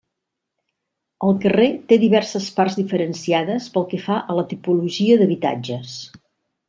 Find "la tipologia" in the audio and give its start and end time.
4.41-5.21